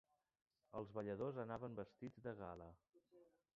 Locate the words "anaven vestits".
1.45-2.25